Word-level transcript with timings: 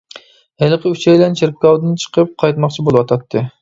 ھېلىقى 0.63 0.93
ئۈچەيلەن 0.95 1.37
چېركاۋدىن 1.43 1.95
چىقىپ، 2.07 2.35
قايتماقچى 2.43 2.91
بولۇۋاتاتتى. 2.91 3.51